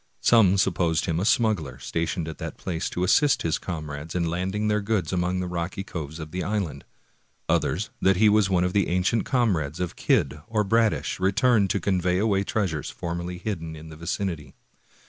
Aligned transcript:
Some 0.21 0.57
supposed 0.57 1.05
him 1.05 1.19
a 1.19 1.25
smuggler 1.25 1.77
stationed 1.77 2.27
at 2.27 2.39
that 2.39 2.57
place 2.57 2.89
to 2.89 3.03
assist 3.03 3.43
his 3.43 3.59
comrades 3.59 4.15
in 4.15 4.25
landing 4.27 4.67
their 4.67 4.81
goods 4.81 5.13
among 5.13 5.39
the 5.41 5.47
rocky 5.47 5.83
coves 5.83 6.17
of 6.17 6.31
the 6.31 6.43
island. 6.43 6.85
Others, 7.47 7.91
that 8.01 8.15
he 8.17 8.27
was 8.27 8.49
one 8.49 8.63
of 8.63 8.73
the 8.73 8.87
ancient 8.87 9.25
comrades 9.25 9.79
of 9.79 9.95
Kidd 9.95 10.41
or 10.47 10.63
Bradish, 10.63 11.19
returned 11.19 11.69
to 11.69 11.79
convey 11.79 12.17
away 12.17 12.43
treasures 12.43 12.89
formerly 12.89 13.37
hidden 13.37 13.75
in 13.75 13.89
the 13.89 13.95
vicinity. 13.95 14.55